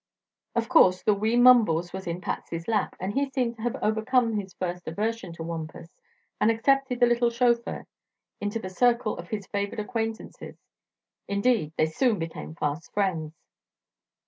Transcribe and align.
Of 0.55 0.67
course 0.67 1.03
the 1.03 1.13
wee 1.13 1.35
Mumbles 1.37 1.93
was 1.93 2.07
in 2.07 2.21
Patsy's 2.21 2.67
lap, 2.67 2.95
and 2.99 3.13
he 3.13 3.29
seemed 3.29 3.57
to 3.57 3.61
have 3.61 3.75
overcome 3.83 4.33
his 4.35 4.51
first 4.55 4.87
aversion 4.87 5.35
of 5.39 5.45
Wampus 5.45 5.89
and 6.39 6.49
accepted 6.49 6.99
the 6.99 7.05
little 7.05 7.29
chauffeur 7.29 7.85
into 8.39 8.57
the 8.57 8.69
circle 8.71 9.15
of 9.15 9.29
his 9.29 9.45
favored 9.45 9.79
acquaintances. 9.79 10.57
Indeed, 11.27 11.73
they 11.77 11.85
soon 11.85 12.17
became 12.17 12.55
fast 12.55 12.91
friends. 12.95 13.35